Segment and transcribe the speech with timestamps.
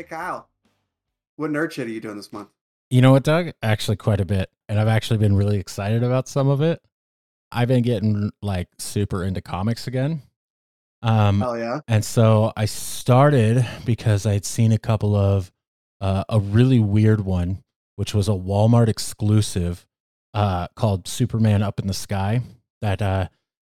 [0.00, 0.48] Hey Kyle,
[1.36, 2.48] what nerd shit are you doing this month?
[2.88, 3.50] You know what, Doug?
[3.62, 4.48] Actually, quite a bit.
[4.66, 6.80] And I've actually been really excited about some of it.
[7.52, 10.22] I've been getting like super into comics again.
[11.02, 11.80] Um, Hell yeah.
[11.86, 15.52] and so I started because I'd seen a couple of
[16.00, 17.62] uh, a really weird one,
[17.96, 19.86] which was a Walmart exclusive
[20.32, 22.40] uh, called Superman Up in the Sky
[22.80, 23.28] that uh,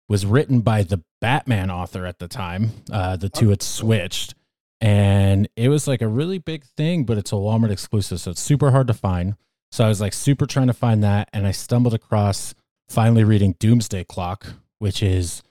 [0.10, 2.72] was written by the Batman author at the time.
[2.92, 4.36] Uh, the two had switched,
[4.80, 8.42] and it was like a really big thing, but it's a Walmart exclusive, so it's
[8.42, 9.36] super hard to find.
[9.72, 12.54] So I was like super trying to find that, and I stumbled across
[12.88, 15.44] finally reading Doomsday Clock, which is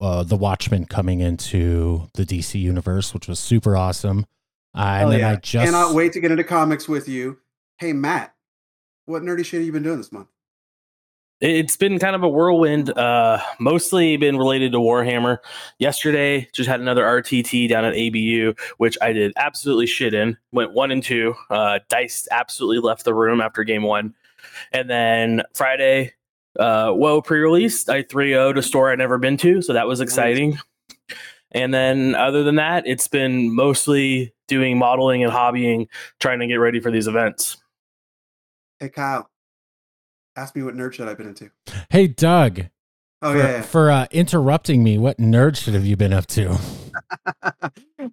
[0.00, 4.26] uh, the Watchmen coming into the DC universe, which was super awesome.
[4.74, 5.30] Uh, and then yeah.
[5.30, 7.38] I just cannot wait to get into comics with you.
[7.78, 8.34] Hey Matt,
[9.06, 10.28] what nerdy shit have you been doing this month?
[11.40, 15.38] It's been kind of a whirlwind, uh, mostly been related to Warhammer.
[15.78, 20.36] Yesterday, just had another RTT down at ABU, which I did absolutely shit in.
[20.50, 21.34] Went one and two.
[21.48, 24.14] Uh, Dice absolutely left the room after game one.
[24.72, 26.14] And then Friday,
[26.58, 27.88] uh, WoW pre released.
[27.88, 29.62] I 3 0 to a store I'd never been to.
[29.62, 30.58] So that was exciting.
[31.52, 35.88] And then, other than that, it's been mostly doing modeling and hobbying,
[36.20, 37.56] trying to get ready for these events.
[38.80, 39.30] Hey Kyle,
[40.38, 41.50] ask me what nerd shit I've been into.
[41.90, 42.66] hey Doug
[43.20, 43.50] Oh for, yeah.
[43.50, 43.62] yeah.
[43.62, 44.96] for uh, interrupting me.
[44.96, 46.52] What nerd shit have you been up to?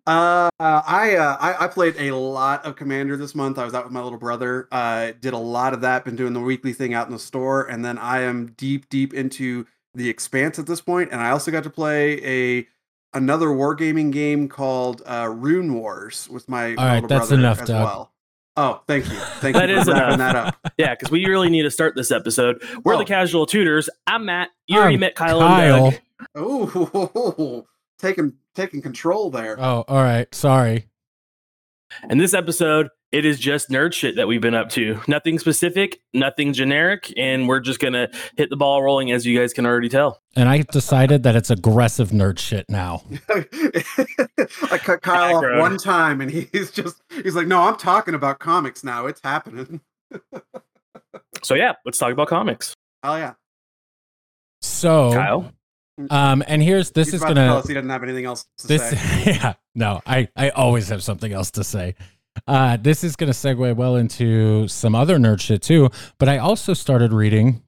[0.07, 3.59] uh, I, uh, I I played a lot of Commander this month.
[3.59, 4.67] I was out with my little brother.
[4.71, 6.05] Uh, did a lot of that.
[6.05, 9.13] Been doing the weekly thing out in the store, and then I am deep deep
[9.13, 11.11] into the Expanse at this point.
[11.11, 12.67] And I also got to play a
[13.13, 17.61] another wargaming game called uh, Rune Wars with my All right, little that's brother enough,
[17.61, 17.83] as Doug.
[17.83, 18.11] well.
[18.57, 20.33] Oh, thank you, thank That you is for wrapping enough.
[20.33, 20.73] that up.
[20.77, 22.63] Yeah, because we really need to start this episode.
[22.85, 22.99] We're Oh.
[22.99, 23.89] the casual tutors.
[24.07, 24.49] I'm Matt.
[24.67, 25.85] You already I'm met Kyle, Kyle.
[25.87, 26.01] and Doug.
[26.35, 27.65] Oh,
[27.99, 29.57] taking taking control there.
[29.59, 30.33] Oh, all right.
[30.33, 30.87] Sorry.
[32.09, 34.99] And this episode, it is just nerd shit that we've been up to.
[35.07, 39.53] Nothing specific, nothing generic, and we're just gonna hit the ball rolling, as you guys
[39.53, 40.21] can already tell.
[40.35, 43.03] And I decided that it's aggressive nerd shit now.
[43.29, 48.39] I cut Kyle off one time, and he's just he's like, "No, I'm talking about
[48.39, 49.07] comics now.
[49.07, 49.81] It's happening."
[51.43, 52.73] So yeah, let's talk about comics.
[53.03, 53.33] Oh yeah,
[54.61, 55.51] So, Kyle,
[56.09, 58.25] um, and here's this He's is about to tell gonna us he doesn't have anything
[58.25, 59.23] else to this say.
[59.41, 61.95] yeah no I I always have something else to say.
[62.47, 65.89] Uh, this is gonna segue well into some other nerd shit too.
[66.17, 67.63] But I also started reading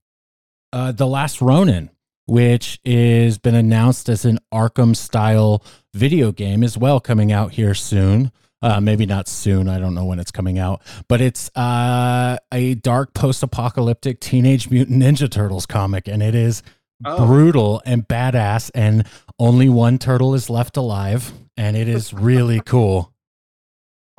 [0.74, 1.90] uh, the Last Ronin,
[2.26, 5.64] which is been announced as an Arkham style
[5.94, 8.32] video game as well, coming out here soon.
[8.62, 9.70] Uh, maybe not soon.
[9.70, 15.02] I don't know when it's coming out, but it's uh, a dark post-apocalyptic Teenage Mutant
[15.04, 16.64] Ninja Turtles comic, and it is
[17.06, 17.28] Oh.
[17.28, 18.72] brutal and badass.
[18.74, 19.06] And
[19.38, 23.14] only one turtle is left alive, and it is really cool.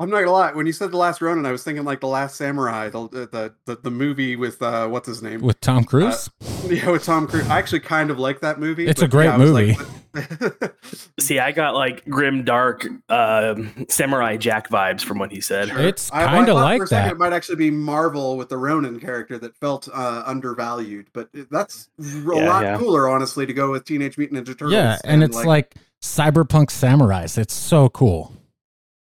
[0.01, 0.53] I'm not gonna lie.
[0.53, 3.55] When you said the last Ronin, I was thinking like the Last Samurai, the the
[3.65, 5.41] the, the movie with uh, what's his name?
[5.41, 6.31] With Tom Cruise,
[6.69, 7.49] yeah, with Tom Cruise.
[7.49, 8.87] I actually kind of like that movie.
[8.87, 9.77] It's a great yeah, movie.
[10.15, 10.75] Like,
[11.19, 15.69] see, I got like grim, dark, um samurai Jack vibes from what he said.
[15.71, 17.13] it's I- I kind of like for a second that.
[17.15, 21.89] It might actually be Marvel with the Ronin character that felt uh, undervalued, but that's
[21.99, 22.79] a Yeah, lot yeah.
[22.79, 24.73] cooler, honestly, to go with Teenage Mutant Ninja Turtles.
[24.73, 27.37] Yeah, and it's like, cyberpunk samurais.
[27.37, 28.33] It's so cool.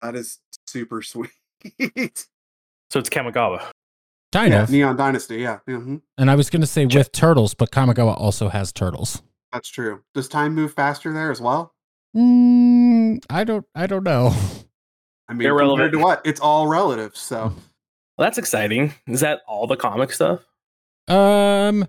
[0.02, 0.38] that is
[0.70, 1.30] super sweet.
[2.90, 3.62] So it's Kamigawa.
[4.32, 4.70] Kind yeah, of.
[4.70, 5.36] Neon Dynasty.
[5.38, 9.22] Yeah, mhm, And I was going to say with turtles, but Kamigawa also has turtles.
[9.52, 10.02] that's true.
[10.14, 11.72] Does time move faster there as well?
[12.16, 13.64] Mm, I don't.
[13.74, 14.34] I don't know.
[15.28, 15.78] I mean, Irrelevant.
[15.78, 16.20] compared to what?
[16.24, 17.16] It's all relative.
[17.16, 17.54] So Mm.
[18.18, 18.92] Well, that's exciting.
[19.06, 20.44] Is that all the comic stuff?
[21.08, 21.86] Um,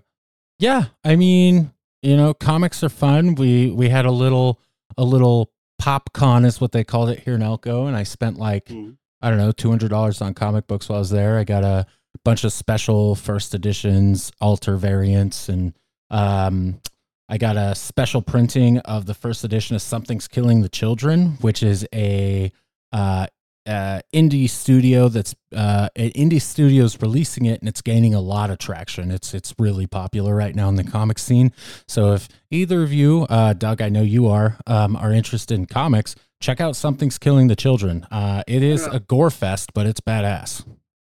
[0.58, 0.84] yeah.
[1.04, 3.34] I mean, you know, comics are fun.
[3.34, 4.58] We we had a little
[4.96, 5.51] a little
[5.82, 8.96] pop con is what they called it here in Elko, and I spent like Mhm.
[9.20, 11.38] I don't know two hundred dollars on comic books while I was there.
[11.38, 11.86] I got a
[12.24, 15.72] bunch of special first editions, alter variants, and
[16.10, 16.80] um,
[17.28, 21.62] I got a special printing of the first edition of Something's Killing the Children, which
[21.62, 22.52] is a
[22.92, 23.26] uh,
[23.66, 28.50] uh, indie studio that's uh, an indie studio's releasing it and it's gaining a lot
[28.50, 29.10] of traction.
[29.10, 31.52] It's it's really popular right now in the comic scene.
[31.86, 35.66] So if either of you, uh, Doug, I know you are, um, are interested in
[35.66, 38.06] comics, check out Something's Killing the Children.
[38.10, 40.64] Uh, it is a gore fest, but it's badass.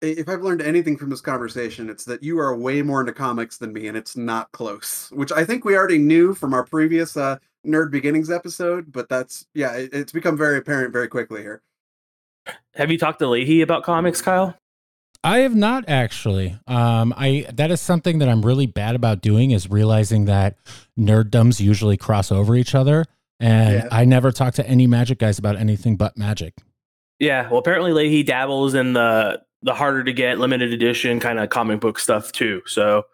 [0.03, 3.59] if I've learned anything from this conversation, it's that you are way more into comics
[3.59, 5.11] than me, and it's not close.
[5.13, 9.47] Which I think we already knew from our previous uh, Nerd Beginnings episode, but that's
[9.55, 11.63] yeah, it, it's become very apparent very quickly here.
[12.75, 14.55] Have you talked to Leahy about comics, Kyle?
[15.25, 16.57] I have not actually.
[16.67, 20.57] Um, I that is something that I'm really bad about doing is realizing that
[20.99, 23.07] nerddoms usually cross over each other,
[23.41, 23.89] and Yeah.
[23.91, 26.55] I never talk to any magic guys about anything but magic.
[27.19, 31.49] Yeah, well, apparently Leahy dabbles in the the harder to get limited edition kind of
[31.49, 32.63] comic book stuff too.
[32.67, 33.05] So,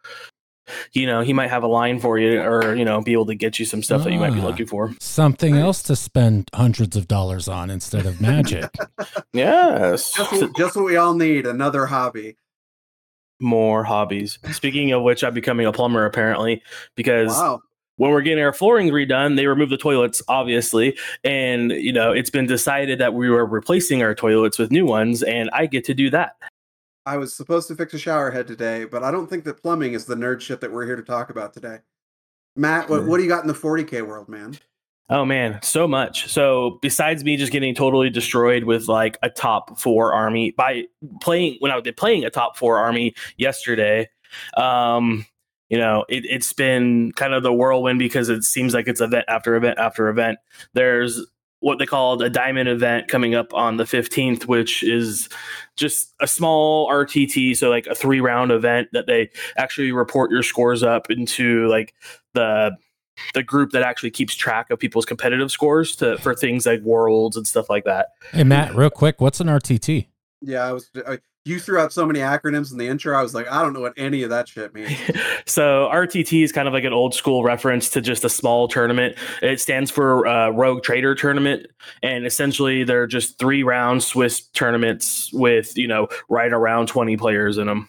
[0.93, 3.35] you know, he might have a line for you, or you know, be able to
[3.35, 4.47] get you some stuff that you might be Ah.
[4.47, 4.93] looking for.
[5.00, 8.70] Something else to spend hundreds of dollars on instead of magic.
[9.32, 12.37] Yes, Just, what- just what we all need another hobby.
[13.41, 14.38] more hobbies.
[14.53, 16.62] Speaking of which, I'm becoming a plumber apparently
[16.94, 17.61] because Wow.
[17.97, 20.97] when we're getting our flooring redone, they remove the toilets, obviously.
[21.25, 25.23] And, you know, it's been decided that we were replacing our toilets with new ones,
[25.25, 26.37] and I get to do that.
[27.04, 29.94] I was supposed to fix a shower head today, but I don't think that plumbing
[29.94, 31.78] is the nerd shit that we're here to talk about today.
[32.54, 34.56] Matt, what, what do you got in the 40k world, man?
[35.08, 36.28] Oh man, so much.
[36.28, 40.84] So besides me just getting totally destroyed with like a top four army by
[41.20, 44.08] playing when I was playing a top four army yesterday,
[44.56, 45.26] um,
[45.69, 49.25] you know, it, it's been kind of the whirlwind because it seems like it's event
[49.28, 50.38] after event after event.
[50.72, 51.26] There's
[51.62, 55.29] what they called a diamond event coming up on the 15th, which is
[55.76, 60.43] just a small RTT, so like a three round event that they actually report your
[60.43, 61.94] scores up into like
[62.35, 62.76] the
[63.35, 67.37] the group that actually keeps track of people's competitive scores to for things like worlds
[67.37, 68.08] and stuff like that.
[68.32, 70.06] hey, Matt, real quick, what's an RTT?
[70.43, 70.91] Yeah, I was.
[71.06, 73.19] I, you threw out so many acronyms in the intro.
[73.19, 74.93] I was like, I don't know what any of that shit means.
[75.44, 79.17] so RTT is kind of like an old school reference to just a small tournament.
[79.43, 81.67] It stands for uh, Rogue Trader Tournament,
[82.03, 87.59] and essentially they're just three round Swiss tournaments with you know right around twenty players
[87.59, 87.89] in them.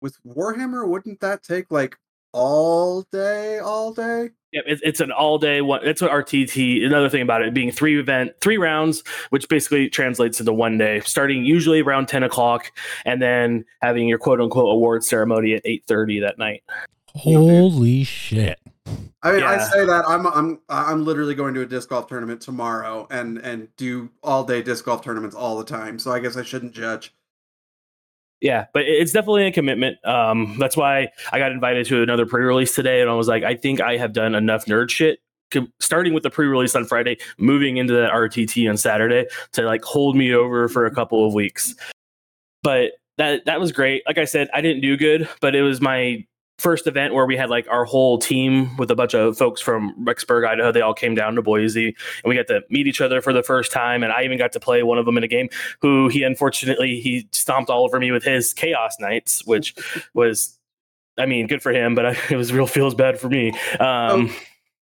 [0.00, 1.96] With Warhammer, wouldn't that take like
[2.32, 4.30] all day, all day?
[4.54, 5.80] Yeah, it's, it's an all day one.
[5.84, 6.86] It's what RTT.
[6.86, 11.00] Another thing about it being three event, three rounds, which basically translates into one day,
[11.00, 12.70] starting usually around ten o'clock,
[13.04, 16.62] and then having your quote unquote award ceremony at eight thirty that night.
[17.16, 18.60] Holy shit.
[19.24, 22.40] I mean, I say that I'm I'm I'm literally going to a disc golf tournament
[22.40, 25.98] tomorrow and and do all day disc golf tournaments all the time.
[25.98, 27.12] So I guess I shouldn't judge.
[28.44, 29.96] Yeah, but it's definitely a commitment.
[30.06, 33.54] Um, that's why I got invited to another pre-release today, and I was like, I
[33.54, 35.20] think I have done enough nerd shit.
[35.80, 40.14] Starting with the pre-release on Friday, moving into that RTT on Saturday to like hold
[40.14, 41.74] me over for a couple of weeks.
[42.62, 44.02] But that that was great.
[44.06, 46.26] Like I said, I didn't do good, but it was my
[46.58, 49.94] first event where we had like our whole team with a bunch of folks from
[50.04, 50.72] Rexburg, Idaho.
[50.72, 53.42] They all came down to Boise, and we got to meet each other for the
[53.42, 54.02] first time.
[54.02, 55.48] And I even got to play one of them in a game
[55.80, 59.74] who he unfortunately he stomped all over me with his chaos knights which
[60.14, 60.58] was
[61.18, 64.30] i mean good for him but I, it was real feels bad for me um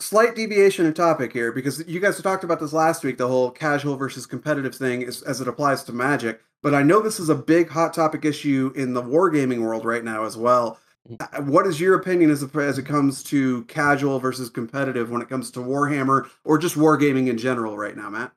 [0.01, 3.51] Slight deviation in topic here because you guys talked about this last week, the whole
[3.51, 6.41] casual versus competitive thing is, as it applies to Magic.
[6.63, 10.03] But I know this is a big hot topic issue in the wargaming world right
[10.03, 10.79] now as well.
[11.21, 15.29] Uh, What is your opinion as as it comes to casual versus competitive when it
[15.29, 18.33] comes to Warhammer or just wargaming in general right now, Matt?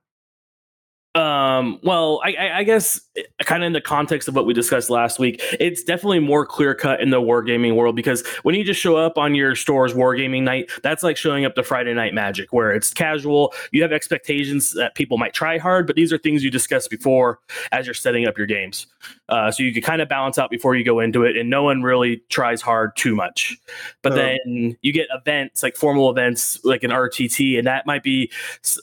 [1.15, 3.01] Um, well, I, I, I guess
[3.39, 6.75] kind of in the context of what we discussed last week, it's definitely more clear
[6.75, 10.43] cut in the wargaming world because when you just show up on your store's wargaming
[10.43, 13.51] night, that's like showing up to Friday Night Magic, where it's casual.
[13.71, 17.39] You have expectations that people might try hard, but these are things you discussed before
[17.71, 18.85] as you're setting up your games.
[19.29, 21.63] Uh, so you can kind of balance out before you go into it, and no
[21.63, 23.57] one really tries hard too much.
[24.01, 28.03] But So- then you get events like formal events like an RTT, and that might
[28.03, 28.31] be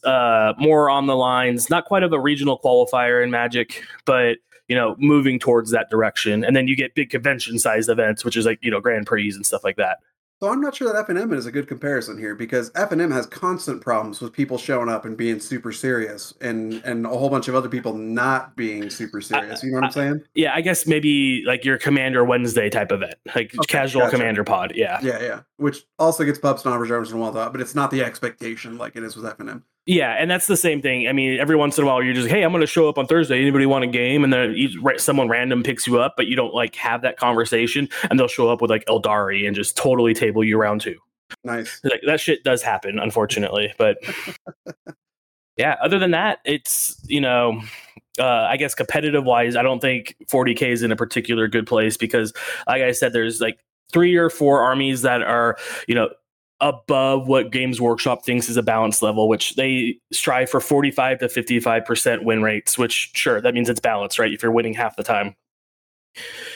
[0.04, 4.74] uh, more on the lines, not quite of a regional qualifier in Magic, but you
[4.74, 6.42] know, moving towards that direction.
[6.42, 9.30] And then you get big convention sized events, which is like you know Grand Prix
[9.34, 9.98] and stuff like that.
[10.44, 13.80] So I'm not sure that FNM is a good comparison here because FNM has constant
[13.80, 17.54] problems with people showing up and being super serious and and a whole bunch of
[17.54, 19.62] other people not being super serious.
[19.62, 20.22] You know what I'm saying?
[20.34, 24.18] Yeah, I guess maybe like your Commander Wednesday type event, like Okay, casual gotcha.
[24.18, 24.72] Commander Pod.
[24.74, 25.00] Yeah.
[25.02, 25.40] Yeah, yeah.
[25.56, 28.04] Which also gets pub snobbers every once in a while, though, but it's not the
[28.04, 29.62] expectation like it is with FNM.
[29.86, 31.08] Yeah, and that's the same thing.
[31.08, 32.96] I mean, every once in a while, you're just, hey, I'm going to show up
[32.96, 33.38] on Thursday.
[33.40, 34.24] Anybody want a game?
[34.24, 37.88] And then you, someone random picks you up, but you don't like have that conversation,
[38.08, 40.96] and they'll show up with like Aeldari and just totally table you round two.
[41.42, 41.80] Nice.
[41.84, 43.74] Like that shit does happen, unfortunately.
[43.76, 43.98] But
[45.58, 47.60] yeah, other than that, it's you know,
[48.18, 51.98] uh, I guess competitive wise, I don't think 40k is in a particular good place
[51.98, 52.32] because,
[52.66, 53.58] like I said, there's like
[53.92, 56.08] three or four armies that are you know
[56.60, 61.28] above what Games Workshop thinks is a balance level, which they strive for 45 to
[61.28, 62.78] 55 percent win rates.
[62.78, 64.32] Which sure, that means it's balanced, right?
[64.32, 65.34] If you're winning half the time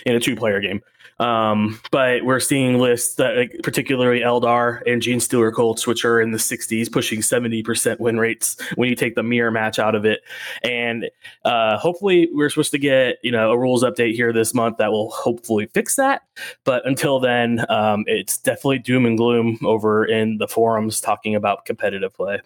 [0.06, 0.80] in a two-player game.
[1.18, 6.30] Um, but we're seeing lists that, like, particularly Eldar and Genestealer Cults, which are in
[6.30, 10.20] the 60s, pushing 70% win rates when you take the mirror match out of it.
[10.62, 11.10] And
[11.44, 14.92] uh, hopefully, we're supposed to get you know a rules update here this month that
[14.92, 16.22] will hopefully fix that.
[16.64, 21.64] But until then, um, it's definitely doom and gloom over in the forums talking about
[21.64, 22.40] competitive play.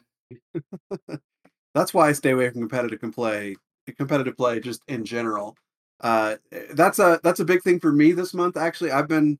[1.74, 3.56] That's why I stay away from competitive play
[3.96, 5.56] competitive play just in general.
[6.02, 6.36] Uh,
[6.72, 8.56] that's a that's a big thing for me this month.
[8.56, 9.38] Actually, I've been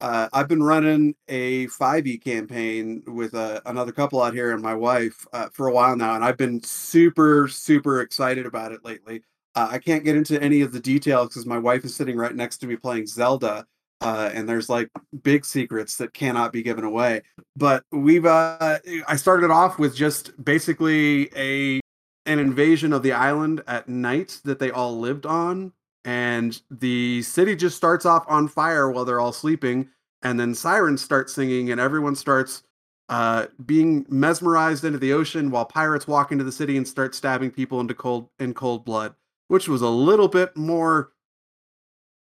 [0.00, 4.74] uh, I've been running a 5e campaign with uh, another couple out here and my
[4.74, 9.22] wife uh, for a while now, and I've been super super excited about it lately.
[9.54, 12.34] Uh, I can't get into any of the details because my wife is sitting right
[12.34, 13.66] next to me playing Zelda,
[14.00, 14.88] uh, and there's like
[15.22, 17.20] big secrets that cannot be given away.
[17.56, 21.80] But we've uh, I started off with just basically a
[22.24, 25.72] an invasion of the island at night that they all lived on
[26.04, 29.88] and the city just starts off on fire while they're all sleeping
[30.22, 32.62] and then sirens start singing and everyone starts
[33.08, 37.50] uh, being mesmerized into the ocean while pirates walk into the city and start stabbing
[37.50, 39.14] people into cold in cold blood
[39.48, 41.12] which was a little bit more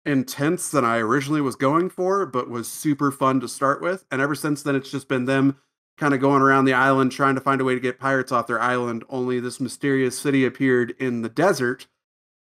[0.06, 4.06] intense than i originally was going for but was super fun to start with.
[4.10, 5.58] And ever since then it's just been them
[5.98, 8.48] kind of going around the island trying to find a way to get pirates off
[8.48, 11.88] their island only this mysterious city appeared in the desert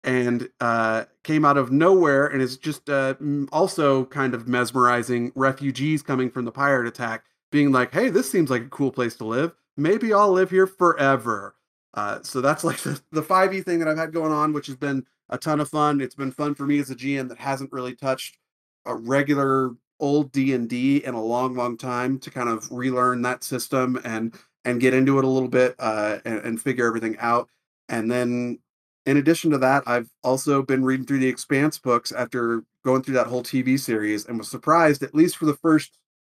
[0.05, 3.15] and uh, came out of nowhere and is just uh,
[3.51, 8.51] also kind of mesmerizing refugees coming from the pirate attack, being like, hey, this seems
[8.51, 9.53] like a cool place to live.
[9.75, 11.55] Maybe I'll live here forever.
[11.95, 14.75] Uh, so that's like the, the 5e thing that I've had going on, which has
[14.75, 15.99] been a ton of fun.
[15.99, 18.37] It's been fun for me as a GM that hasn't really touched
[18.85, 23.99] a regular old D&D in a long, long time to kind of relearn that system
[24.05, 24.35] and
[24.65, 27.49] and get into it a little bit uh, and, and figure everything out.
[27.87, 28.57] And then
[29.05, 33.15] in addition to that, I've also been reading through the Expanse books after going through
[33.15, 35.97] that whole TV series and was surprised, at least for the first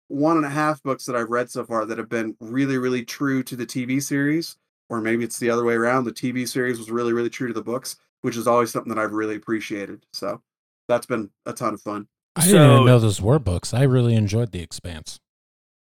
[0.08, 3.04] one and a half books that I've read so far, that have been really, really
[3.04, 4.58] true to the TV series.
[4.90, 6.06] Or maybe it's the other way around.
[6.06, 9.02] The TV series was really, really true to the books, which is always something that
[9.02, 10.06] I've really appreciated.
[10.14, 10.42] So
[10.88, 12.08] that's been a ton of fun.
[12.36, 13.74] I didn't even know those were books.
[13.74, 15.20] I really enjoyed The Expanse.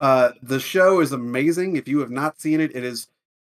[0.01, 1.75] Uh, the show is amazing.
[1.75, 3.07] If you have not seen it, it is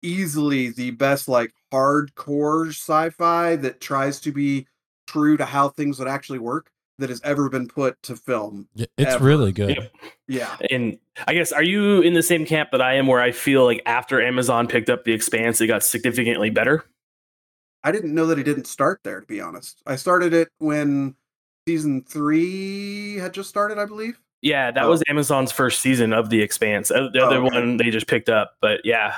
[0.02, 4.68] easily the best like hardcore sci-fi that tries to be
[5.08, 8.68] true to how things would actually work that has ever been put to film.
[8.76, 9.26] Y- It's Ever.
[9.26, 9.70] really good.
[9.78, 9.92] Yep.
[10.28, 10.56] Yeah.
[10.70, 13.64] And I guess are you in the same camp that I am, where I feel
[13.66, 16.84] like after Amazon picked up the Expanse, it got significantly better?
[17.84, 19.82] I didn't know that it didn't start there to be honest.
[19.88, 21.16] I started it when
[21.68, 24.20] season 3 had just started, I believe.
[24.42, 24.90] Yeah, that Oh.
[24.90, 26.90] was Amazon's first season of the Expanse.
[26.90, 27.56] The Oh, other okay.
[27.56, 29.16] one they just picked up, but yeah,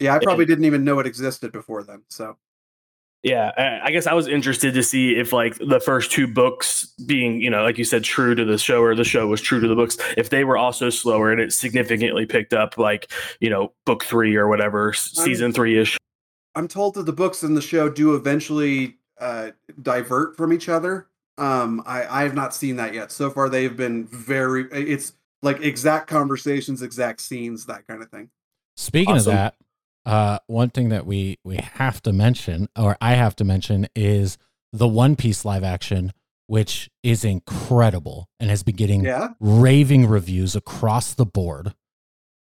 [0.00, 2.02] Yeah, I And- probably didn't even know it existed before then.
[2.08, 2.36] So,
[3.22, 3.52] yeah.
[3.56, 7.40] I- I guess I was interested to see if like the first two books being,
[7.40, 9.68] you know, like you said, true to the show, or the show was true to
[9.68, 13.72] the books, if they were also slower and it significantly picked up, like you know,
[13.84, 15.98] book three or whatever, s- season three ish.
[16.54, 19.50] I'm told that the books and the show do eventually uh,
[19.82, 21.06] divert from each other.
[21.38, 23.12] Um, I, I have not seen that yet.
[23.12, 24.64] So far, they've been very.
[24.72, 28.30] It's like exact conversations, exact scenes, that kind of thing.
[28.76, 29.30] Speaking Awesome.
[29.32, 29.54] of that,
[30.06, 34.38] uh, one thing that we we have to mention, or I have to mention, is
[34.72, 36.12] the One Piece live action,
[36.46, 41.74] which is incredible and has been getting Yeah, raving reviews across the board.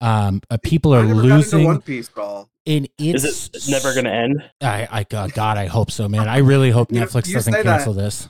[0.02, 2.50] Um, uh, people I are never got into losing, One Piece at all.
[2.66, 3.24] and it's
[3.54, 4.44] Is it never going to end?
[4.62, 6.30] I, I God, God, I hope so, man.
[6.30, 7.78] I really hope You- Netflix you doesn't say that.
[7.78, 8.30] cancel this.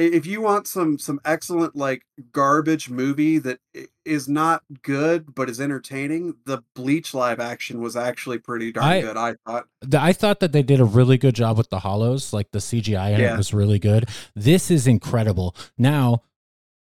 [0.00, 3.58] If you want some some excellent like garbage movie that
[4.04, 9.00] is not good but is entertaining, the Bleach live action was actually pretty darn I-
[9.02, 9.16] good.
[9.16, 9.66] I thought.
[9.92, 13.10] I thought that they did a really good job with the hollows, like the CGI
[13.14, 13.34] in Yeah.
[13.34, 14.08] it was really good.
[14.34, 15.54] This is incredible.
[15.76, 16.22] Now,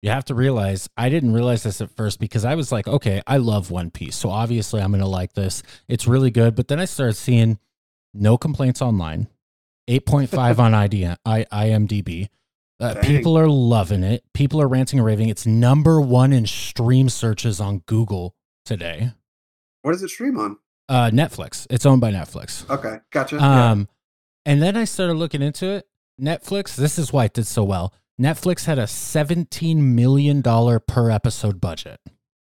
[0.02, 3.22] you have to realize I didn't realize this at first because I was like, okay,
[3.26, 5.62] I love One Piece, so obviously I'm going to like this.
[5.88, 7.58] It's really good, but then I started seeing
[8.12, 9.28] no complaints online,
[9.88, 12.28] 8.5 on ID, I, IMDb.
[12.78, 14.22] Uh, people are loving it.
[14.34, 15.28] People are ranting and raving.
[15.28, 19.12] It's number one in stream searches on Google today.
[19.82, 20.58] What does it stream on?
[20.88, 21.66] Uh, Netflix.
[21.70, 22.68] It's owned by Netflix.
[22.68, 23.36] Okay, gotcha.
[23.36, 23.70] yeah.
[23.70, 23.88] Um,
[24.44, 25.86] and then I started looking into it.
[26.20, 27.92] Netflix, this is why it did so well.
[28.20, 32.00] Netflix had a $17 million per episode budget.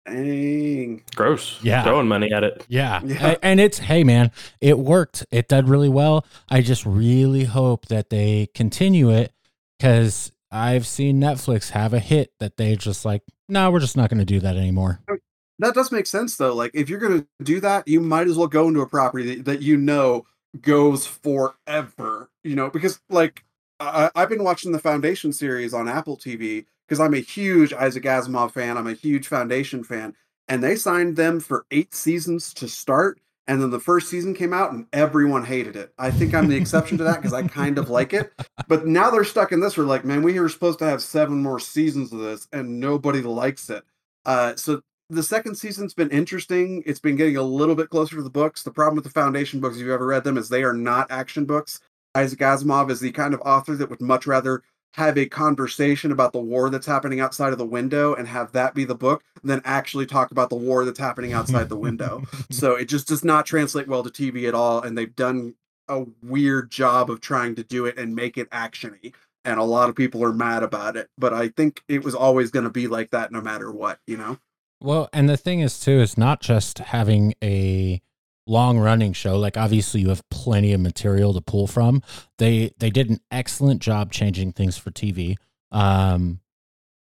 [0.06, 1.04] Dang.
[1.16, 1.60] Gross.
[1.62, 1.84] Yeah.
[1.84, 2.66] throwing money at it.
[2.70, 3.02] Yeah.
[3.04, 3.36] Yeah.
[3.42, 4.32] And it's, hey, man,
[4.62, 5.26] it worked.
[5.32, 6.26] It did really well.
[6.50, 9.34] I just really hope that they continue it
[9.78, 14.10] because I've seen Netflix have a hit that they just like, no, we're just not
[14.10, 15.02] going to do that anymore.
[15.10, 15.18] Oh,
[15.60, 16.54] that does make sense though.
[16.54, 19.46] Like if you're gonna do that, you might as well go into a property that,
[19.46, 20.26] that you know
[20.62, 22.30] goes forever.
[22.44, 23.44] You know, because like
[23.80, 28.04] I, I've been watching the Foundation series on Apple TV because I'm a huge Isaac
[28.04, 28.78] Asimov fan.
[28.78, 30.16] I'm a huge Foundation fan,
[30.48, 33.20] and they signed them for eight seasons to start.
[33.48, 35.94] And then the first season came out, and everyone hated it.
[35.98, 38.34] I think I'm the exception to that because I kind of like it.
[38.68, 39.78] But now they're stuck in this.
[39.78, 43.22] We're like, man, we were supposed to have seven more seasons of this, and nobody
[43.22, 43.86] likes it.
[44.26, 46.84] Uh, so the second season's been interesting.
[46.86, 48.64] It's been getting a little bit closer to the books.
[48.64, 51.10] The problem with the Foundation books, if you've ever read them, is they are not
[51.10, 51.80] action books.
[52.16, 54.64] Isaac Asimov is the kind of author that would much rather
[54.94, 58.74] have a conversation about the war that's happening outside of the window and have that
[58.74, 62.24] be the book and then actually talk about the war that's happening outside the window.
[62.50, 64.82] So it just does not translate well to TV at all.
[64.82, 65.56] And they've done
[65.88, 69.14] a weird job of trying to do it and make it actiony.
[69.46, 71.10] And a lot of people are mad about it.
[71.18, 74.18] But I think it was always going to be like that no matter what, you
[74.18, 74.40] know?
[74.80, 78.02] Well, and the thing is too is not just having a
[78.48, 82.02] long running show like obviously you have plenty of material to pull from
[82.38, 85.36] they they did an excellent job changing things for tv
[85.72, 86.40] um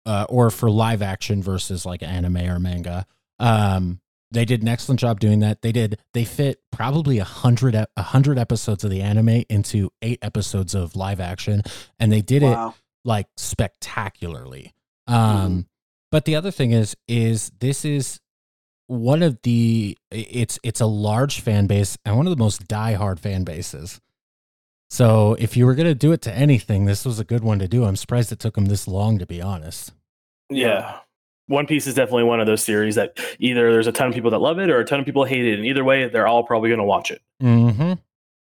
[0.06, 3.06] uh, or for live action versus like anime or manga
[3.40, 4.00] um
[4.32, 8.02] they did an excellent job doing that they did they fit probably a hundred a
[8.02, 11.62] hundred episodes of the anime into eight episodes of live action
[12.00, 12.70] and they did wow.
[12.70, 12.74] it
[13.06, 14.74] like spectacularly
[15.08, 15.66] um mm.
[16.12, 18.20] but the other thing is is this is
[18.88, 23.20] one of the it's it's a large fan base and one of the most diehard
[23.20, 24.02] fan bases.
[24.90, 27.68] So if you were gonna do it to anything, this was a good one to
[27.68, 27.86] do.
[27.86, 29.92] I'm surprised it took them this long, to be honest.
[30.50, 31.00] Yeah.
[31.48, 34.32] One Piece is definitely one of those series that either there's a ton of people
[34.32, 36.44] that love it or a ton of people hate it, and either way, they're all
[36.44, 37.22] probably going to watch it.
[37.42, 37.94] Mm-hmm.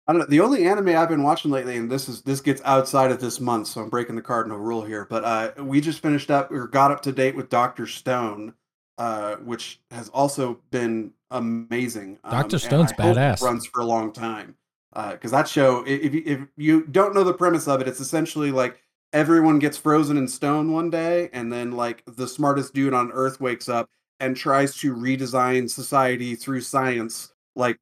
[0.06, 0.26] I don't know.
[0.26, 3.40] The only anime I've been watching lately, and this is this gets outside of this
[3.40, 5.06] month, so I'm breaking the cardinal rule here.
[5.08, 8.54] But uh, we just finished up or got up to date with Doctor Stone,
[8.98, 12.18] uh, which has also been amazing.
[12.28, 13.40] Doctor um, Stone's badass.
[13.40, 14.56] runs for a long time
[14.92, 18.00] because uh, that show, if you, if you don't know the premise of it, it's
[18.00, 22.94] essentially like everyone gets frozen in stone one day, and then like the smartest dude
[22.94, 23.88] on Earth wakes up
[24.20, 27.78] and tries to redesign society through science, like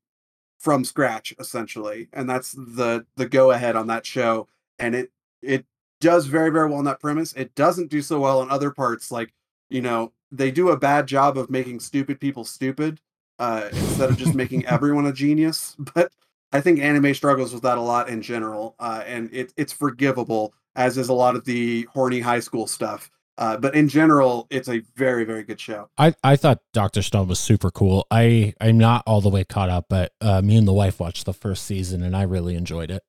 [0.58, 2.08] from scratch, essentially.
[2.12, 5.64] And that's the the go ahead on that show, and it it
[6.00, 7.32] does very very well on that premise.
[7.32, 9.32] It doesn't do so well in other parts, like
[9.70, 13.00] you know they do a bad job of making stupid people stupid
[13.38, 15.76] uh, instead of just making everyone a genius.
[15.94, 16.12] But
[16.52, 20.54] I think anime struggles with that a lot in general, uh, and it, it's forgivable,
[20.76, 23.10] as is a lot of the horny high school stuff.
[23.38, 25.90] Uh, but in general, it's a very, very good show.
[25.98, 28.06] I, I thought Doctor Stone was super cool.
[28.10, 31.26] I I'm not all the way caught up, but uh, me and the wife watched
[31.26, 33.02] the first season, and I really enjoyed it.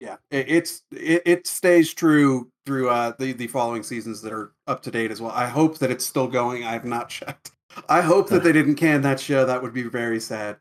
[0.00, 4.52] Yeah, it, it's it, it stays true through uh, the the following seasons that are
[4.66, 5.32] up to date as well.
[5.32, 6.64] I hope that it's still going.
[6.64, 7.52] I have not checked.
[7.88, 9.46] I hope that they didn't can that show.
[9.46, 10.58] That would be very sad.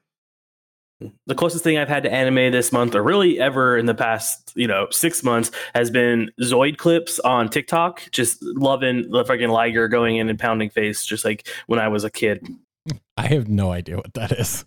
[1.27, 4.53] The closest thing I've had to anime this month, or really ever in the past,
[4.55, 8.09] you know, six months, has been Zoid clips on TikTok.
[8.11, 12.05] Just loving the freaking Liger going in and pounding face, just like when I was
[12.05, 12.47] a kid.
[13.17, 14.63] I have no idea what that is.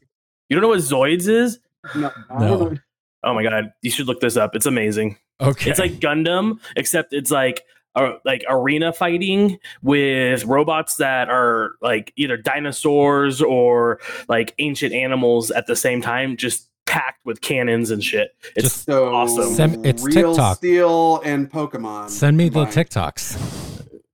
[0.50, 1.58] You don't know what Zoids is?
[1.96, 2.12] No.
[2.38, 2.76] no.
[3.22, 4.54] Oh my god, you should look this up.
[4.54, 5.16] It's amazing.
[5.40, 5.70] Okay.
[5.70, 12.12] It's like Gundam, except it's like uh, like arena fighting with robots that are like
[12.16, 18.02] either dinosaurs or like ancient animals at the same time, just packed with cannons and
[18.02, 18.30] shit.
[18.56, 19.54] It's just so awesome.
[19.54, 20.56] Send, it's Real TikTok.
[20.58, 22.10] Steel and Pokemon.
[22.10, 23.69] Send me the TikToks.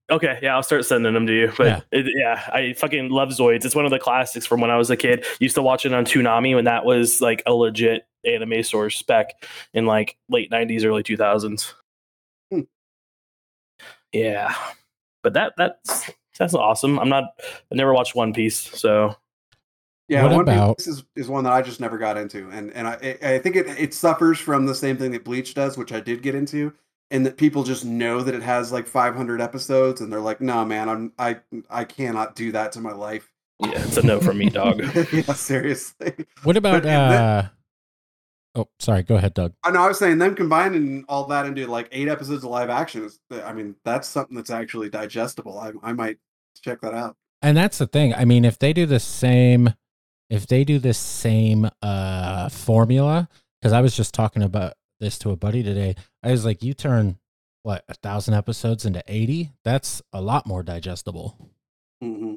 [0.09, 1.53] Okay, yeah, I'll start sending them to you.
[1.57, 1.81] But yeah.
[1.91, 3.65] It, yeah, I fucking love Zoids.
[3.65, 5.25] It's one of the classics from when I was a kid.
[5.41, 9.33] Used to watch it on Toonami when that was like a legit anime source spec
[9.75, 11.73] in like late '90s, early 2000s.
[12.53, 12.61] Hmm.
[14.13, 14.55] Yeah,
[15.25, 17.01] but that that's that's awesome.
[17.01, 17.25] I'm not.
[17.73, 19.17] I never watched One Piece, so
[20.09, 20.79] yeah, what One about...
[20.79, 23.57] Piece is, is one that I just never got into, and and I I think
[23.57, 26.73] it it suffers from the same thing that Bleach does, which I did get into,
[27.11, 30.65] and that people just know that it has like 500 episodes and they're like no
[30.65, 31.37] man i'm i
[31.71, 33.33] i cannot do that to my life.
[33.61, 34.83] Yeah it's a no for me dog.
[35.13, 36.15] Yeah seriously.
[36.43, 37.51] What about but, uh then,
[38.57, 39.53] oh sorry go ahead doug.
[39.63, 42.71] I know i was saying them combining all that into like eight episodes of live
[42.71, 45.59] action is i mean that's something that's actually digestible.
[45.59, 46.19] I, I might
[46.61, 47.17] check that out.
[47.43, 49.75] And that's the thing i mean if they do the same
[50.29, 53.29] if they do the same uh formula
[53.61, 55.95] because i was just talking about this to a buddy today.
[56.23, 57.19] I was like, you turn
[57.67, 61.37] what a thousand episodes into 80 that's a lot more digestible.
[62.01, 62.35] Mm-hmm.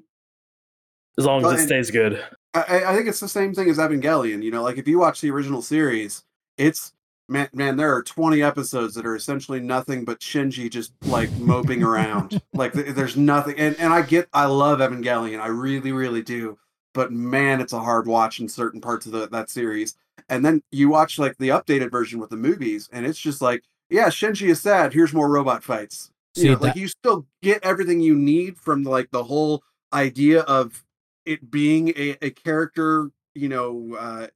[1.20, 2.26] as long as it stays good.
[2.56, 5.22] I, I, think it's the same thing as evangelion you know like if you watch
[5.22, 6.24] the original series
[6.58, 6.94] it's
[7.28, 11.84] man man there are 20 episodes that are essentially nothing but shinji just like moping
[11.84, 12.42] around.
[12.56, 16.58] Like there's nothing and, and i get i love evangelion i really really do
[16.94, 19.96] but man it's a hard watch in certain parts of the, that series
[20.30, 23.64] and then you watch like the updated version with the movies, and it's just like,
[23.90, 24.94] yeah, Shinji is sad.
[24.94, 26.12] Here's more robot fights.
[26.36, 26.64] See, you know, that...
[26.68, 30.84] like you still get everything you need from like the whole idea of
[31.26, 34.28] it being a, a character, you know, uh,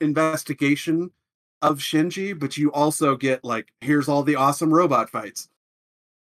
[0.00, 1.10] investigation
[1.62, 5.48] of Shinji, but you also get like, here's all the awesome robot fights.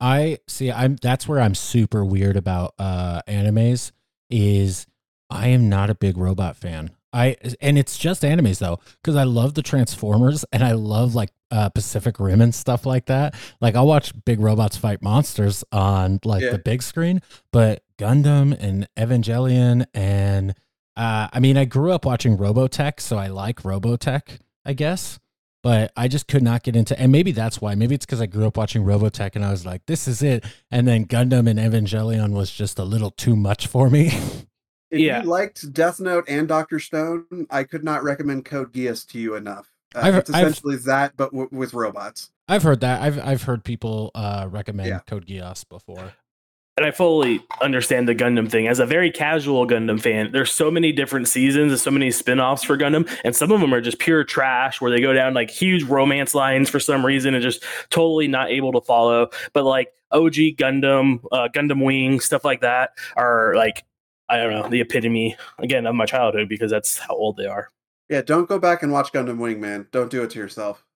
[0.00, 0.70] I see.
[0.70, 3.90] I'm that's where I'm super weird about uh animes.
[4.31, 4.87] Is
[5.31, 6.90] I am not a big robot fan.
[7.12, 11.30] I and it's just animes though, because I love the Transformers and I love like
[11.50, 13.34] uh, Pacific Rim and stuff like that.
[13.60, 16.50] Like I'll watch big robots fight monsters on like Yeah.
[16.52, 20.54] the big screen, but Gundam and Evangelion and
[20.96, 25.18] uh, I mean I grew up watching Robotech, so I like Robotech, I guess.
[25.62, 27.74] But I just could not get into, and maybe that's why.
[27.74, 30.44] Maybe it's because I grew up watching Robotech, and I was like, "This is it."
[30.70, 34.12] And then Gundam and Evangelion was just a little too much for me.
[34.90, 35.22] If Yeah.
[35.22, 39.35] you liked Death Note and Doctor Stone, I could not recommend Code Geass to you
[39.35, 39.68] enough.
[39.94, 42.31] Uh, I've- it's I've- essentially that, but w- with robots.
[42.48, 43.03] I've heard that.
[43.03, 45.01] I've I've heard people uh, recommend Yeah.
[45.07, 46.12] Code Geass before.
[46.79, 48.68] and I fully understand the Gundam thing.
[48.68, 52.62] As a very casual Gundam fan, there's so many different seasons and so many spin-offs
[52.62, 55.51] for Gundam, and some of them are just pure trash where they go down like
[55.51, 59.29] huge romance lines for some reason and just totally not able to follow.
[59.55, 63.83] But like OG Gundam, uh, Gundam Wing, stuff like that are like
[64.28, 67.70] I don't know, the epitome again of my childhood because that's how old they are.
[68.08, 69.86] Yeah, don't go back and watch Gundam Wing, man.
[69.92, 70.84] Don't do it to yourself.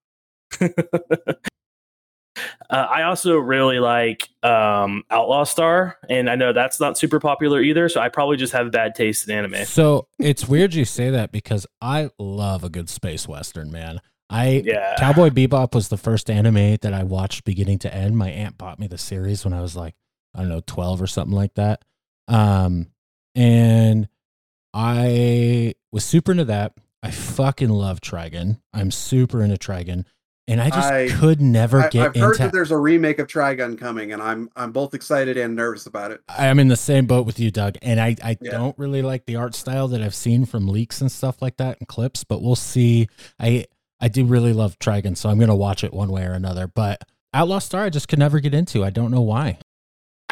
[2.71, 7.61] Uh, I also really like um, Outlaw Star, and I know that's not super popular
[7.61, 7.89] either.
[7.91, 9.67] So I probably just have bad taste in anime.
[9.67, 14.01] So it's weird you say that because I love a good space western, man.
[14.31, 18.17] I Yeah, Cowboy Bebop was the first anime that I watched beginning to end.
[18.17, 19.95] My aunt bought me the series when I was like,
[20.35, 21.85] I don't know, 12 or something like that.
[22.29, 22.87] Um,
[23.35, 24.09] and
[24.75, 26.75] I was super into that.
[27.03, 28.61] I fucking love Trigun.
[28.73, 30.05] I'm super into Trigun.
[30.49, 33.19] And I just I- could never I, get I've heard into that there's a remake
[33.21, 36.21] of Trigun coming, and I'm I'm both excited and nervous about it.
[36.29, 37.77] I'm in the same boat with you, Doug.
[37.81, 38.51] And I, I Yeah.
[38.53, 41.79] don't really like the art style that I've seen from leaks and stuff like that
[41.79, 43.09] and clips, but we'll see.
[43.39, 43.67] I
[44.01, 46.67] I do really love Trigun, so I'm gonna watch it one way or another.
[46.67, 48.85] But Outlaw Star I just could never get into.
[48.85, 49.59] I don't know why.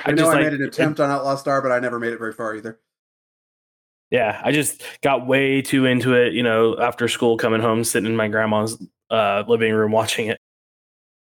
[0.04, 2.12] I, know just I like- made an attempt on Outlaw Star, but I never made
[2.12, 2.80] it very far either.
[4.10, 8.10] Yeah, I just got way too into it, you know, after school coming home, sitting
[8.10, 8.76] in my grandma's
[9.10, 10.38] uh, living room watching it.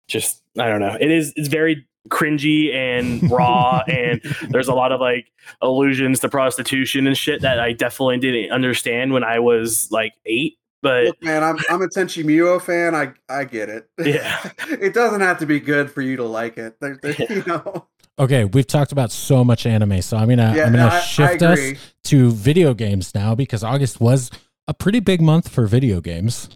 [0.06, 0.96] Just I don't know.
[0.98, 6.28] It is it's very cringy and raw and there's a lot of like allusions to
[6.28, 11.22] prostitution and shit that I definitely didn't understand when I was like 8, but Look,
[11.22, 12.94] man, I'm I'm a Tenchi Muyo fan.
[12.94, 13.88] I I get it.
[13.98, 14.52] Yeah.
[14.68, 16.78] it doesn't have to be good for you to like it.
[16.80, 17.88] There, there, You know.
[18.18, 21.00] Okay, we've talked about so much anime, so I'm gonna Yeah, I'm gonna I, I
[21.00, 21.60] shift us
[22.04, 24.30] to video games now because August was
[24.66, 26.48] a pretty big month for video games.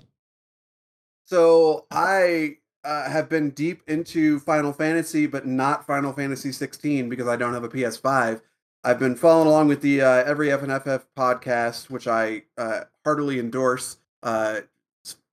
[1.25, 7.29] So I uh, have been deep into Final Fantasy, but not Final Fantasy 16 because
[7.29, 8.42] I don't have a PS5.
[8.85, 13.98] I've been following along with the uh, Every FNFF podcast, which I uh, heartily endorse.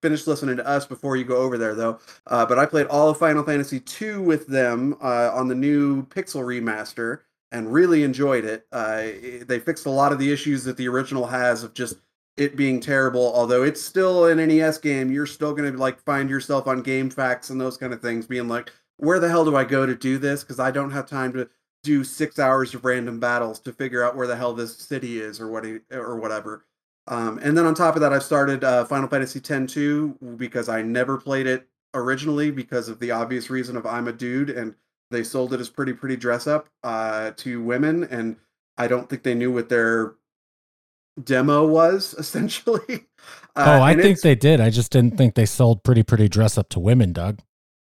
[0.02, 2.00] Finish listening to us before you go over there, though.
[2.28, 6.06] Uh, but I played all of Final Fantasy 2 with them uh, on the new
[6.06, 7.20] Pixel remaster
[7.52, 8.66] and really enjoyed it.
[8.72, 9.08] Uh,
[9.46, 11.98] they fixed a lot of the issues that the original has of just
[12.38, 13.34] it being terrible.
[13.36, 17.50] Although it's still an NES game, you're still going to like find yourself on GameFAQs
[17.50, 20.18] and those kind of things, being like, "Where the hell do I go to do
[20.18, 21.50] this?" Because I don't have time to
[21.84, 25.40] do six hours of random battles to figure out where the hell this city is
[25.40, 26.66] or what he, or whatever.
[27.10, 30.84] Um, and then on top of that, I've started uh, Final Fantasy X-2 because I
[30.84, 34.76] never played it originally because of the obvious reason of I'm a dude and
[35.10, 38.36] they sold it as pretty pretty dress up uh, to women and
[38.78, 40.14] I don't think they knew what their
[41.24, 43.08] demo was essentially.
[43.56, 44.62] Uh, oh, I think they did.
[44.62, 47.40] I just didn't think they sold pretty pretty dress up to women, Doug.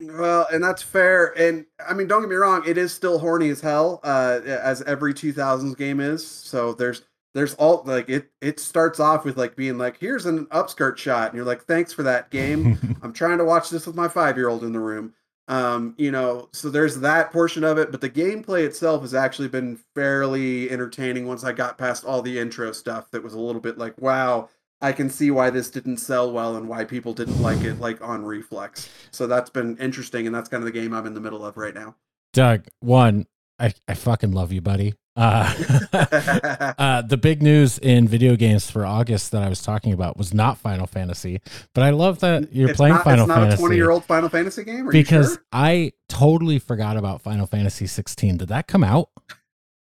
[0.01, 1.39] Well, and that's fair.
[1.39, 4.83] And I mean, don't get me wrong, it is still horny as hell, uh, as
[4.83, 6.27] every 2000s game is.
[6.27, 7.03] So there's
[7.35, 11.29] there's all like it it starts off with like being like, here's an upskirt shot,
[11.29, 12.99] and you're like, thanks for that game.
[13.03, 15.15] I'm trying to watch this with my five year old in the room.
[15.47, 19.49] Um, you know, so there's that portion of it, but the gameplay itself has actually
[19.49, 23.61] been fairly entertaining once I got past all the intro stuff that was a little
[23.61, 24.49] bit like, wow,
[24.81, 28.03] I can see why this didn't sell well and why people didn't like it like
[28.03, 28.89] on reflex.
[29.11, 31.59] So that's been interesting and that's kind of the game I'm in the middle of
[31.59, 31.95] right now.
[32.33, 33.27] Doug, one,
[33.59, 34.95] I, I fucking love you, buddy.
[35.17, 35.55] Uh,
[36.79, 40.35] uh, the big news in video games for August that I was talking about was
[40.35, 41.41] not Final Fantasy,
[41.73, 43.91] but I love that you're it's playing not, Final it's not Fantasy a 20 year
[43.91, 44.89] old Final Fantasy game?
[44.89, 45.45] Are because you sure?
[45.53, 48.39] I totally forgot about Final Fantasy 16.
[48.39, 49.11] Did that come out?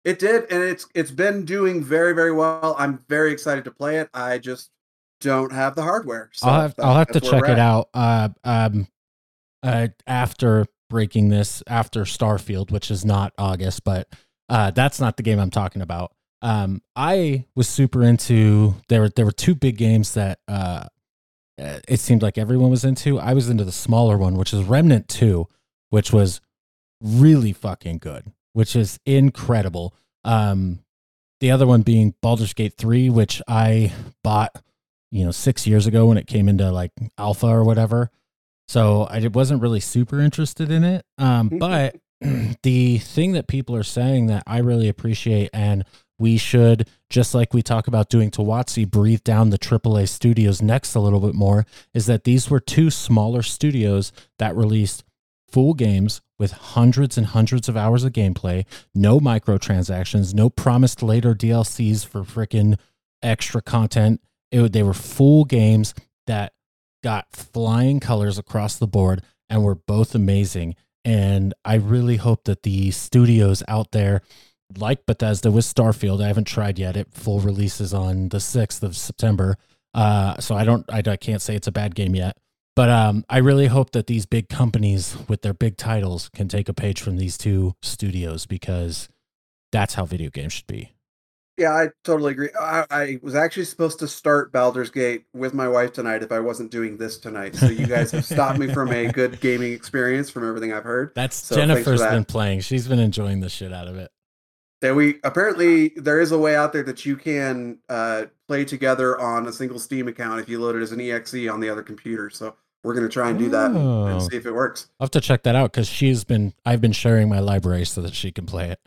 [0.04, 2.74] It did, and it's it's been doing very, very well.
[2.78, 4.08] I'm very excited to play it.
[4.14, 4.70] I just
[5.20, 6.30] don't have the hardware.
[6.32, 7.90] So I'll have I'll have to check it out.
[7.92, 8.86] Uh, um,
[9.62, 14.08] uh, after breaking this, after Starfield, which is not August, but
[14.48, 16.12] uh, that's not the game I'm talking about.
[16.40, 19.00] Um, I was super into there.
[19.00, 20.84] Were there were two big games that uh,
[21.60, 23.18] uh, it seemed like everyone was into.
[23.18, 25.48] I was into the smaller one, which is Remnant Two,
[25.90, 26.40] which was
[27.00, 29.94] really fucking good, which is incredible.
[30.24, 30.80] Um,
[31.40, 33.92] the other one being Baldur's Gate 3, which I
[34.24, 34.60] bought
[35.10, 38.10] you know, six years ago when it came into like alpha or whatever.
[38.66, 41.04] So I wasn't really super interested in it.
[41.16, 41.96] Um, but
[42.62, 45.84] the thing that people are saying that I really appreciate, and
[46.18, 50.60] we should, just like we talk about doing to Tawatsi, breathe down the AAA studios
[50.60, 55.04] next a little bit more, is that these were two smaller studios that released
[55.50, 61.34] full games with hundreds and hundreds of hours of gameplay, no microtransactions, no promised later
[61.34, 62.78] DLCs for freaking
[63.22, 64.20] extra content.
[64.50, 65.94] It, they were full games
[66.26, 66.52] that
[67.02, 70.74] got flying colors across the board and were both amazing.
[71.04, 74.22] And I really hope that the studios out there,
[74.76, 76.96] like Bethesda with Starfield, I haven't tried yet.
[76.96, 79.56] It full releases on the 6th of September.
[79.94, 82.36] Uh, so I don't, I, I can't say it's a bad game yet.
[82.76, 86.68] But um, I really hope that these big companies with their big titles can take
[86.68, 89.08] a page from these two studios because
[89.72, 90.92] that's how video games should be.
[91.58, 92.50] Yeah, I totally agree.
[92.58, 96.38] I, I, was actually supposed to start Baldur's Gate with my wife tonight if I
[96.38, 97.56] wasn't doing this tonight.
[97.56, 101.12] So you guys have stopped me from a good gaming experience from everything I've heard.
[101.16, 102.12] That's so Jennifer's that.
[102.12, 102.60] been playing.
[102.60, 104.12] She's been enjoying the shit out of it.
[104.82, 109.20] Yeah, we apparently there is a way out there that you can uh, play together
[109.20, 111.82] on a single Steam account if you load it as an exe on the other
[111.82, 112.30] computer.
[112.30, 114.28] So we're gonna try and do that and, and Oh.
[114.30, 114.86] see if it works.
[115.00, 118.00] I'll have to check that out because she's been, I've been sharing my library so
[118.02, 118.78] that she can play it.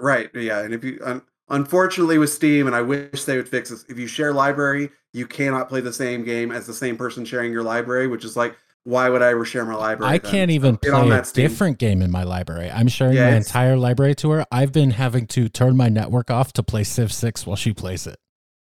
[0.00, 0.30] Right.
[0.34, 0.60] Yeah.
[0.60, 3.98] And if you, un- unfortunately, with Steam, and I wish they would fix this, if
[3.98, 7.62] you share library, you cannot play the same game as the same person sharing your
[7.62, 10.14] library, which is like, why would I ever share my library?
[10.14, 10.30] I then?
[10.30, 11.42] can't So even on play a Steam.
[11.48, 12.70] different game in my library.
[12.70, 14.46] I'm sharing Yeah, my entire library to her.
[14.50, 18.06] I've been having to turn my network off to play Civ 6 while she plays
[18.06, 18.18] it.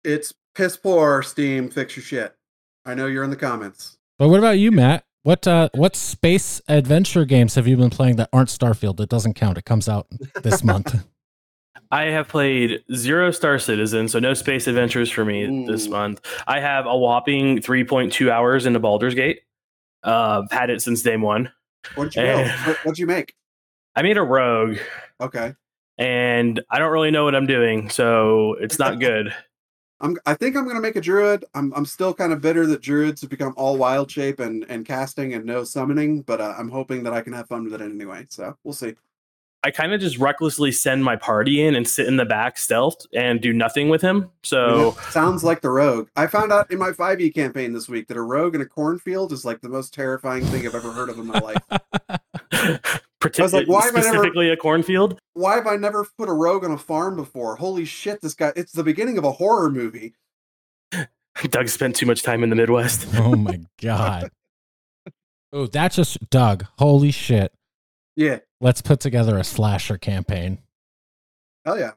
[0.05, 1.23] It's piss poor.
[1.23, 2.35] Steam, fix your shit.
[2.87, 3.99] I know you're in the comments.
[4.19, 5.05] But what about you, Matt?
[5.25, 8.99] What uh what space adventure games have you been playing that aren't Starfield?
[9.01, 9.59] It doesn't count.
[9.59, 10.07] It comes out
[10.43, 11.05] this month.
[11.91, 16.21] I have played Zero Star Citizen, so no space adventures for me this month.
[16.47, 19.41] I have a whopping 3.2 hours into Baldur's Gate.
[20.03, 21.51] Uh, had it since day one.
[21.95, 22.49] What'd you build?
[22.49, 23.35] What, what'd you make?
[23.97, 24.77] I made a rogue,
[25.21, 25.55] Okay.
[25.97, 29.35] and I don't really know what I'm doing, so it's not good.
[30.01, 31.45] I'm, I think I'm gonna make a druid.
[31.55, 34.87] I'm I'm still kind of bitter that druids have become all wild shape and, and
[34.87, 37.81] casting and no summoning, but uh, I'm hoping that I can have fun with it
[37.81, 38.27] anyway.
[38.31, 38.95] So we'll see.
[39.69, 43.05] I kind of just recklessly send my party in and sit in the back stealth
[43.13, 44.31] and do nothing with him.
[44.43, 46.09] So sounds like the rogue.
[46.17, 49.31] I found out in my 5e campaign this week that a rogue in a cornfield
[49.31, 51.59] is like the most terrifying thing I've ever heard of in my life.
[53.21, 55.21] partic- I was like, why have I never- specifically a cornfield.
[55.35, 57.57] Why have I never put a rogue on a farm before?
[57.57, 60.15] Holy shit, this guy it's the beginning of a horror movie.
[61.51, 63.07] Doug spent too much time in the Midwest.
[63.17, 64.31] oh my god.
[65.53, 66.65] Oh, that's just Doug.
[66.79, 67.53] Holy shit.
[68.17, 68.39] Yeah.
[68.61, 70.59] Let's put together a slasher campaign.
[71.65, 71.93] Hell yeah.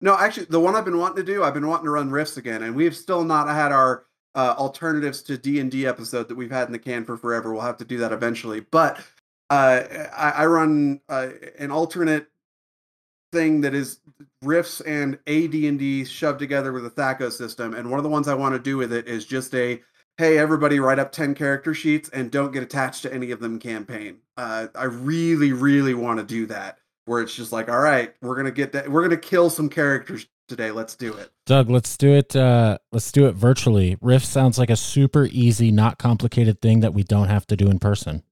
[0.00, 2.36] No, actually, the one I've been wanting to do, I've been wanting to run Rifts
[2.36, 6.34] again, and we've still not had our uh, alternatives to D and D episode that
[6.34, 7.52] we've had in the can for forever.
[7.52, 8.60] We'll have to do that eventually.
[8.60, 8.98] But
[9.48, 9.82] uh,
[10.16, 12.26] I, I run uh, an alternate
[13.32, 14.00] thing that is
[14.42, 17.74] Rifts and a D and D shoved together with a THAC0 system.
[17.74, 19.80] And one of the ones I want to do with it is just a
[20.18, 23.58] hey everybody write up 10 character sheets and don't get attached to any of them
[23.58, 28.14] campaign uh, i really really want to do that where it's just like all right
[28.20, 31.96] we're gonna get that we're gonna kill some characters today let's do it Doug, let's
[31.96, 33.96] do it uh let's do it virtually.
[34.00, 37.68] Rift sounds like a super easy, not complicated thing that we don't have to do
[37.68, 38.22] in person.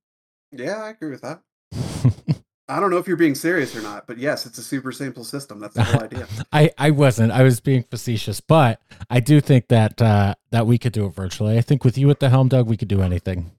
[0.53, 1.43] yeah i agree with that
[2.71, 5.25] i don't know if you're being serious or not but yes it's a super simple
[5.25, 7.33] system that's the whole idea I I wasn't.
[7.33, 11.11] I was being facetious, but I do think that uh that we could do it
[11.15, 11.57] virtually.
[11.59, 13.51] I think with you at the helm, Doug, we could do anything.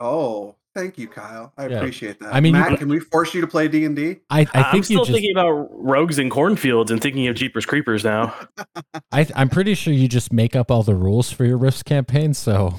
[0.00, 1.76] oh thank you kyle i Yeah.
[1.76, 4.46] appreciate that I mean, matt could- can we force you to play d&d I, I
[4.54, 8.34] I am still just thinking about rogues and cornfields and thinking of Jeepers Creepers now.
[9.12, 12.32] I I'm pretty sure you just make up all the rules for your Rifts campaign,
[12.34, 12.74] so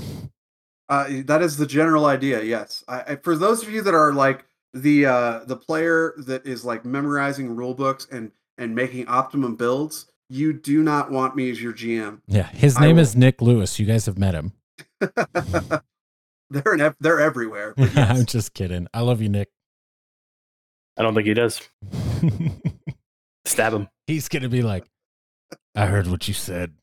[0.90, 2.44] Uh, that is the general idea.
[2.44, 2.84] Yes.
[2.88, 6.66] I, I, for those of you that are like the uh, the player that is
[6.66, 11.62] like memorizing rule books and and making optimum builds, you do not want me as
[11.62, 12.22] your GM.
[12.28, 12.48] yeah.
[12.48, 13.80] His name is Nick Lewis.
[13.80, 14.54] You guys have met him.
[16.50, 17.74] they're in, ev- they're everywhere.
[17.76, 18.88] but I'm just kidding.
[18.94, 19.50] I love you, Nick.
[20.98, 21.62] I don't think he does.
[23.46, 23.88] Stab him.
[24.08, 24.86] He's gonna be like,
[25.76, 26.74] I heard what you said.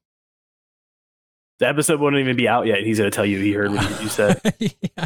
[1.61, 2.83] The episode won't even be out yet.
[2.83, 4.41] He's going to tell you he heard what you said.
[4.59, 5.05] yeah.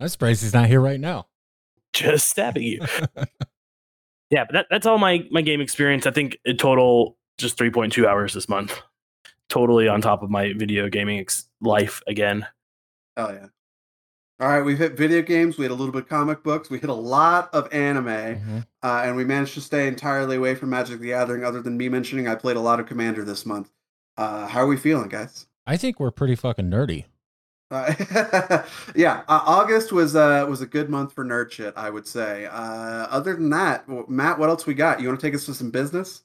[0.00, 1.26] I'm surprised he's not here right now.
[1.94, 2.80] Just stabbing you.
[4.30, 6.06] Yeah, but that, that's all my my game experience.
[6.06, 8.80] I think in total just 3.2 hours this month.
[9.48, 12.44] Totally on top of my video gaming ex- life again.
[13.16, 13.46] Oh yeah.
[14.40, 15.56] All right, we've hit video games.
[15.56, 16.68] We had a little bit of comic books.
[16.68, 18.66] We hit a lot of anime, Mhm.
[18.82, 21.44] uh, and we managed to stay entirely away from Magic the Gathering.
[21.44, 23.70] Other than me mentioning, I played a lot of Commander this month.
[24.16, 25.46] Uh, how are we feeling, guys?
[25.66, 27.04] I think we're pretty fucking nerdy.
[27.70, 28.62] Uh,
[28.94, 32.46] yeah, uh, August was uh, was a good month for nerd shit, I would say.
[32.46, 32.52] Uh,
[33.10, 35.00] other than that, Matt, what else we got?
[35.00, 36.22] You want to take us to some business?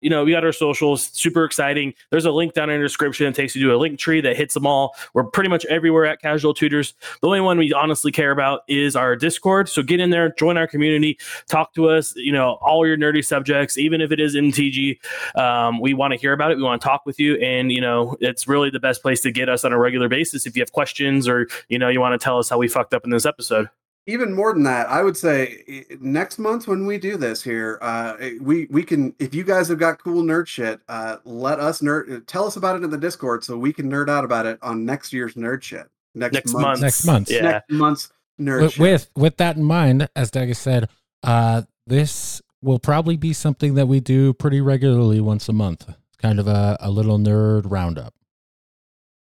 [0.00, 1.94] You know, we got our socials, super exciting.
[2.10, 4.36] There's a link down in the description that takes you to a link tree that
[4.36, 4.94] hits them all.
[5.14, 6.94] We're pretty much everywhere at Casual Tutors.
[7.20, 9.68] The only one we honestly care about is our Discord.
[9.68, 13.24] So get in there, join our community, talk to us, you know, all your nerdy
[13.24, 14.98] subjects, even if it is MTG.
[15.36, 16.56] Um, we want to hear about it.
[16.56, 17.36] We want to talk with you.
[17.36, 20.46] And, you know, it's really the best place to get us on a regular basis
[20.46, 22.94] if you have questions or, you know, you want to tell us how we fucked
[22.94, 23.68] up in this episode.
[24.08, 28.16] Even more than that, I would say next month when we do this here, uh,
[28.40, 32.26] we we can if you guys have got cool nerd shit, uh, let us nerd
[32.26, 34.86] tell us about it in the Discord so we can nerd out about it on
[34.86, 35.86] next year's nerd shit.
[36.14, 36.80] Next, Next month's- month.
[36.80, 37.30] Next month.
[37.30, 37.42] Yeah.
[37.42, 38.80] Next month's nerd with, shit.
[38.80, 40.88] with with that in mind, as Doug has said,
[41.22, 45.86] uh, this will probably be something that we do pretty regularly once a month.
[46.16, 48.14] Kind of a, a little nerd roundup.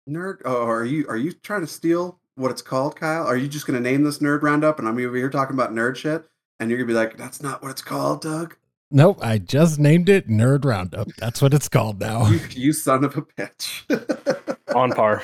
[0.06, 0.42] Nerd?
[0.44, 3.26] Oh, are you are you trying to steal what it's called, Kyle?
[3.26, 5.72] Are you just going to name this nerd roundup, and I'm over here talking about
[5.72, 8.56] nerd shit, and you're gonna be like, "That's not what it's called, Doug."
[8.90, 11.08] Nope, I just named it Nerd Roundup.
[11.18, 12.28] That's what it's called now.
[12.28, 14.56] You, you son of a bitch.
[14.76, 15.22] On par.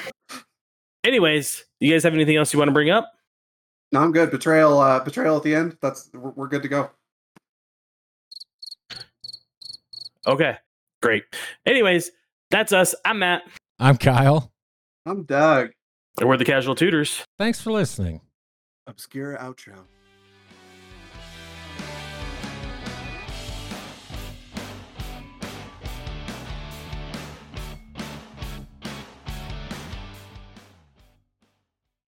[1.04, 3.12] Anyways, you guys have anything else you want to bring up?
[3.92, 4.30] no, I'm good.
[4.30, 5.76] Betrayal, uh, betrayal at the end.
[5.80, 6.90] That's we're, we're good to go.
[10.26, 10.56] Okay,
[11.02, 11.24] great.
[11.64, 12.10] Anyways,
[12.50, 12.94] that's us.
[13.04, 13.42] I'm Matt,
[13.78, 14.52] I'm Kyle.
[15.06, 15.70] I'm Doug.
[16.18, 17.24] And we're the Casual Tutors.
[17.38, 18.20] Thanks for listening.
[18.86, 19.84] Obscure outro.